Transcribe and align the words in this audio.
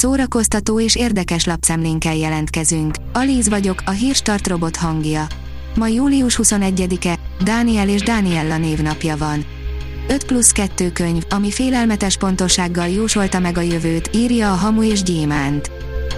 szórakoztató 0.00 0.80
és 0.80 0.96
érdekes 0.96 1.44
lapszemlénkkel 1.44 2.16
jelentkezünk. 2.16 2.94
Alíz 3.12 3.48
vagyok, 3.48 3.82
a 3.86 3.90
hírstart 3.90 4.48
robot 4.48 4.76
hangja. 4.76 5.26
Ma 5.74 5.86
július 5.86 6.38
21-e, 6.42 7.18
Dániel 7.44 7.88
és 7.88 8.02
Dániella 8.02 8.58
névnapja 8.58 9.16
van. 9.16 9.44
5 10.08 10.24
plusz 10.24 10.52
2 10.52 10.92
könyv, 10.92 11.22
ami 11.30 11.50
félelmetes 11.50 12.16
pontossággal 12.16 12.88
jósolta 12.88 13.38
meg 13.38 13.58
a 13.58 13.60
jövőt, 13.60 14.10
írja 14.14 14.52
a 14.52 14.54
Hamu 14.54 14.82
és 14.82 15.02
Gyémánt. 15.02 15.70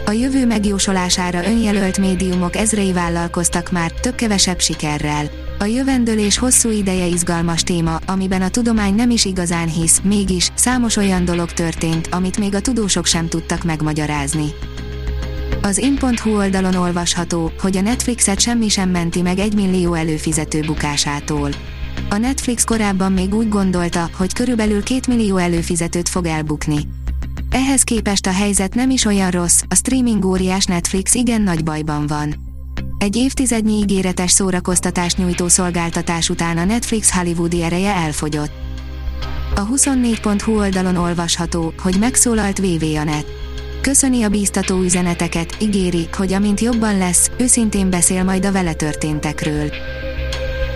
A 0.07 0.11
jövő 0.11 0.47
megjósolására 0.47 1.47
önjelölt 1.47 1.99
médiumok 1.99 2.57
ezrei 2.57 2.93
vállalkoztak 2.93 3.71
már, 3.71 3.91
több-kevesebb 3.91 4.61
sikerrel. 4.61 5.31
A 5.63 5.67
jövendőlés 5.67 6.39
hosszú 6.39 6.71
ideje 6.71 7.07
izgalmas 7.07 7.63
téma, 7.63 7.97
amiben 8.07 8.43
a 8.43 8.49
tudomány 8.49 8.95
nem 8.95 9.11
is 9.11 9.25
igazán 9.25 9.69
hisz, 9.69 10.01
mégis 10.05 10.51
számos 10.55 10.97
olyan 10.97 11.25
dolog 11.25 11.53
történt, 11.53 12.09
amit 12.11 12.39
még 12.39 12.55
a 12.55 12.61
tudósok 12.61 13.07
sem 13.07 13.29
tudtak 13.29 13.63
megmagyarázni. 13.65 14.45
Az 15.61 15.79
in.hu 15.79 16.37
oldalon 16.37 16.75
olvasható, 16.75 17.53
hogy 17.61 17.77
a 17.77 17.81
Netflixet 17.81 18.41
semmi 18.41 18.69
sem 18.69 18.91
menti 18.91 19.23
meg 19.23 19.39
egy 19.39 19.55
millió 19.55 19.95
előfizető 19.95 20.61
bukásától. 20.61 21.51
A 22.11 22.17
Netflix 22.17 22.65
korábban 22.65 23.13
még 23.13 23.35
úgy 23.35 23.49
gondolta, 23.49 24.11
hogy 24.17 24.33
körülbelül 24.33 24.83
2 24.83 25.01
millió 25.09 25.37
előfizetőt 25.37 26.09
fog 26.09 26.27
elbukni. 26.27 26.79
Ehhez 27.51 27.83
képest 27.83 28.27
a 28.27 28.33
helyzet 28.33 28.75
nem 28.75 28.91
is 28.91 29.05
olyan 29.05 29.31
rossz, 29.31 29.63
a 29.69 29.75
streaming 29.75 30.25
óriás 30.25 30.65
Netflix 30.65 31.15
igen 31.15 31.43
nagy 31.43 31.65
bajban 31.65 32.07
van. 32.07 32.52
Egy 33.03 33.17
évtizednyi 33.17 33.79
ígéretes 33.79 34.31
szórakoztatás 34.31 35.15
nyújtó 35.15 35.49
szolgáltatás 35.49 36.29
után 36.29 36.59
a 36.59 36.65
Netflix 36.65 37.13
hollywoodi 37.13 37.63
ereje 37.63 37.95
elfogyott. 37.95 38.53
A 39.55 39.67
24.hu 39.67 40.59
oldalon 40.59 40.97
olvasható, 40.97 41.73
hogy 41.79 41.97
megszólalt 41.99 42.59
VV 42.59 42.85
a 42.97 43.05
net. 43.05 43.27
Köszöni 43.81 44.23
a 44.23 44.29
bíztató 44.29 44.81
üzeneteket, 44.81 45.57
ígéri, 45.61 46.09
hogy 46.17 46.33
amint 46.33 46.61
jobban 46.61 46.99
lesz, 46.99 47.31
őszintén 47.39 47.91
beszél 47.91 48.25
majd 48.25 48.45
a 48.45 48.53
vele 48.53 48.73
történtekről. 48.73 49.71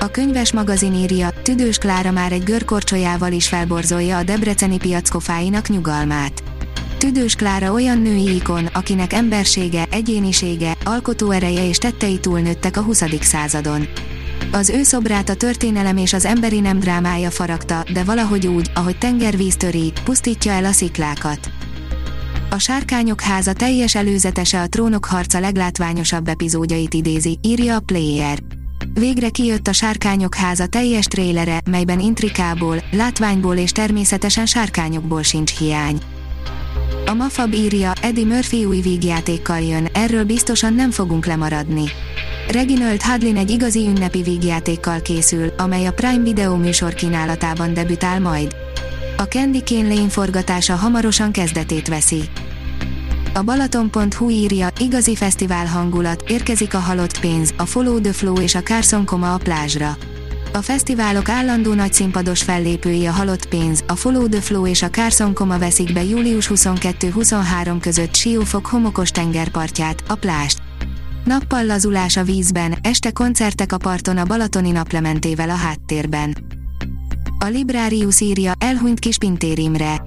A 0.00 0.06
könyves 0.10 0.52
magazin 0.52 0.94
írja, 0.94 1.30
Tüdős 1.42 1.78
Klára 1.78 2.10
már 2.10 2.32
egy 2.32 2.44
görkorcsolyával 2.44 3.32
is 3.32 3.48
felborzolja 3.48 4.16
a 4.16 4.22
debreceni 4.22 4.76
piackofáinak 4.76 5.68
nyugalmát. 5.68 6.45
Tüdős 6.98 7.34
Klára 7.34 7.72
olyan 7.72 7.98
női 7.98 8.34
ikon, 8.34 8.66
akinek 8.66 9.12
embersége, 9.12 9.86
egyénisége, 9.90 10.76
alkotóereje 10.84 11.68
és 11.68 11.78
tettei 11.78 12.18
túlnőttek 12.20 12.76
a 12.76 12.82
20. 12.82 13.02
századon. 13.20 13.88
Az 14.52 14.68
ő 14.68 14.82
szobrát 14.82 15.28
a 15.28 15.34
történelem 15.34 15.96
és 15.96 16.12
az 16.12 16.24
emberi 16.24 16.60
nem 16.60 16.78
drámája 16.78 17.30
faragta, 17.30 17.84
de 17.92 18.04
valahogy 18.04 18.46
úgy, 18.46 18.70
ahogy 18.74 18.98
tengervíz 18.98 19.56
töri, 19.56 19.92
pusztítja 20.04 20.52
el 20.52 20.64
a 20.64 20.72
sziklákat. 20.72 21.50
A 22.50 22.58
Sárkányok 22.58 23.20
háza 23.20 23.52
teljes 23.52 23.94
előzetese 23.94 24.60
a 24.60 24.66
Trónok 24.66 25.04
harca 25.04 25.40
leglátványosabb 25.40 26.28
epizódjait 26.28 26.94
idézi, 26.94 27.38
írja 27.42 27.76
a 27.76 27.80
Player. 27.80 28.38
Végre 28.94 29.28
kijött 29.28 29.66
a 29.66 29.72
Sárkányok 29.72 30.34
háza 30.34 30.66
teljes 30.66 31.04
trélere, 31.04 31.60
melyben 31.70 32.00
intrikából, 32.00 32.82
látványból 32.90 33.56
és 33.56 33.70
természetesen 33.70 34.46
sárkányokból 34.46 35.22
sincs 35.22 35.58
hiány. 35.58 36.00
A 37.08 37.14
Mafab 37.14 37.54
írja, 37.54 37.92
Eddie 38.02 38.24
Murphy 38.24 38.64
új 38.64 38.80
vígjátékkal 38.80 39.60
jön, 39.60 39.88
erről 39.92 40.24
biztosan 40.24 40.74
nem 40.74 40.90
fogunk 40.90 41.26
lemaradni. 41.26 41.84
Reginald 42.50 43.02
Hudlin 43.02 43.36
egy 43.36 43.50
igazi 43.50 43.78
ünnepi 43.78 44.22
vígjátékkal 44.22 45.00
készül, 45.00 45.52
amely 45.56 45.86
a 45.86 45.92
Prime 45.92 46.22
Video 46.22 46.56
műsor 46.56 46.94
kínálatában 46.94 47.74
debütál 47.74 48.20
majd. 48.20 48.54
A 49.16 49.22
Candy 49.22 49.62
Cane 49.62 49.94
Lane 49.94 50.08
forgatása 50.08 50.74
hamarosan 50.74 51.32
kezdetét 51.32 51.88
veszi. 51.88 52.22
A 53.34 53.42
Balaton.hu 53.42 54.30
írja, 54.30 54.68
igazi 54.78 55.16
fesztivál 55.16 55.66
hangulat, 55.66 56.22
érkezik 56.28 56.74
a 56.74 56.78
halott 56.78 57.20
pénz, 57.20 57.54
a 57.56 57.66
Follow 57.66 58.00
the 58.00 58.12
Flow 58.12 58.40
és 58.40 58.54
a 58.54 58.62
Carson 58.62 59.04
Coma 59.04 59.34
a 59.34 59.38
plázsra. 59.38 59.96
A 60.56 60.62
fesztiválok 60.62 61.28
állandó 61.28 61.74
nagyszínpados 61.74 62.42
fellépői 62.42 63.06
a 63.06 63.12
Halott 63.12 63.48
Pénz, 63.48 63.84
a 63.86 63.94
Follow 63.94 64.28
the 64.28 64.40
Flow 64.40 64.66
és 64.66 64.82
a 64.82 64.90
Carson 64.90 65.34
Coma 65.34 65.58
veszik 65.58 65.92
be 65.92 66.04
július 66.04 66.50
22-23 66.54 67.76
között 67.80 68.14
Siófok 68.14 68.66
homokos 68.66 69.10
tengerpartját, 69.10 70.02
a 70.08 70.14
plást. 70.14 70.62
Nappal 71.24 71.64
lazulás 71.64 72.16
a 72.16 72.22
vízben, 72.22 72.74
este 72.82 73.10
koncertek 73.10 73.72
a 73.72 73.76
parton 73.76 74.16
a 74.16 74.24
Balatoni 74.24 74.70
naplementével 74.70 75.50
a 75.50 75.54
háttérben. 75.54 76.36
A 77.38 77.46
Librarius 77.46 78.20
írja, 78.20 78.52
elhunyt 78.58 78.98
Kispintér 78.98 79.58
Imre. 79.58 80.04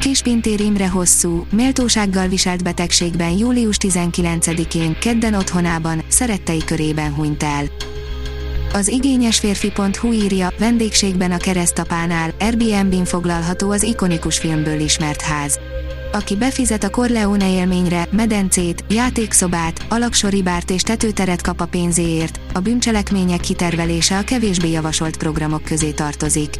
Kispintér 0.00 0.60
Imre 0.60 0.88
hosszú, 0.88 1.46
méltósággal 1.50 2.28
viselt 2.28 2.62
betegségben 2.62 3.30
július 3.30 3.76
19-én, 3.80 4.98
kedden 4.98 5.34
otthonában, 5.34 6.02
szerettei 6.08 6.64
körében 6.64 7.14
hunyt 7.14 7.42
el. 7.42 7.64
Az 8.72 8.88
igényes 8.88 9.38
férfi.hu 9.38 10.12
írja, 10.12 10.52
vendégségben 10.58 11.32
a 11.32 11.36
keresztapánál, 11.36 12.30
Airbnb-n 12.38 13.04
foglalható 13.04 13.70
az 13.70 13.82
ikonikus 13.82 14.38
filmből 14.38 14.80
ismert 14.80 15.20
ház. 15.20 15.58
Aki 16.12 16.36
befizet 16.36 16.84
a 16.84 16.90
Corleone 16.90 17.50
élményre, 17.50 18.08
medencét, 18.10 18.84
játékszobát, 18.88 19.86
alaksori 19.88 20.42
bárt 20.42 20.70
és 20.70 20.82
tetőteret 20.82 21.42
kap 21.42 21.60
a 21.60 21.66
pénzéért, 21.66 22.40
a 22.52 22.58
bűncselekmények 22.58 23.40
kitervelése 23.40 24.18
a 24.18 24.24
kevésbé 24.24 24.70
javasolt 24.70 25.16
programok 25.16 25.62
közé 25.62 25.90
tartozik. 25.90 26.54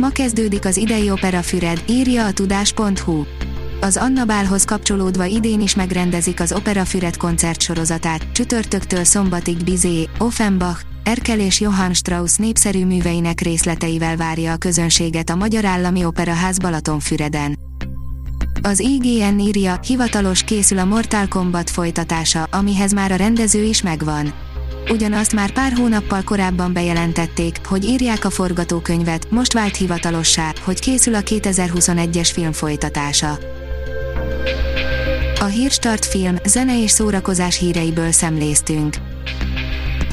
Ma 0.00 0.08
kezdődik 0.08 0.64
az 0.64 0.76
idei 0.76 1.10
opera 1.10 1.42
Füred, 1.42 1.82
írja 1.88 2.26
a 2.26 2.32
tudás.hu. 2.32 3.24
Az 3.80 3.96
Anna 3.96 4.24
Bálhoz 4.24 4.64
kapcsolódva 4.64 5.24
idén 5.24 5.60
is 5.60 5.74
megrendezik 5.74 6.40
az 6.40 6.52
Opera 6.52 6.84
Füred 6.84 7.16
koncertsorozatát, 7.16 8.32
csütörtöktől 8.32 9.04
szombatig 9.04 9.64
Bizé, 9.64 10.08
Offenbach, 10.18 10.80
Erkel 11.06 11.40
és 11.40 11.60
Johann 11.60 11.92
Strauss 11.92 12.36
népszerű 12.36 12.84
műveinek 12.84 13.40
részleteivel 13.40 14.16
várja 14.16 14.52
a 14.52 14.56
közönséget 14.56 15.30
a 15.30 15.36
Magyar 15.36 15.64
Állami 15.64 16.04
Operaház 16.04 16.58
Balatonfüreden. 16.58 17.58
Az 18.62 18.80
IGN 18.80 19.38
írja, 19.38 19.80
hivatalos 19.86 20.42
készül 20.42 20.78
a 20.78 20.84
Mortal 20.84 21.26
Kombat 21.28 21.70
folytatása, 21.70 22.42
amihez 22.42 22.92
már 22.92 23.12
a 23.12 23.16
rendező 23.16 23.62
is 23.62 23.82
megvan. 23.82 24.32
Ugyanazt 24.90 25.32
már 25.32 25.50
pár 25.50 25.72
hónappal 25.72 26.22
korábban 26.22 26.72
bejelentették, 26.72 27.56
hogy 27.64 27.84
írják 27.84 28.24
a 28.24 28.30
forgatókönyvet, 28.30 29.30
most 29.30 29.52
vált 29.52 29.76
hivatalossá, 29.76 30.52
hogy 30.64 30.80
készül 30.80 31.14
a 31.14 31.20
2021-es 31.20 32.30
film 32.32 32.52
folytatása. 32.52 33.38
A 35.40 35.44
Hírstart 35.44 36.04
film, 36.04 36.36
zene 36.44 36.82
és 36.82 36.90
szórakozás 36.90 37.58
híreiből 37.58 38.12
szemléztünk. 38.12 39.05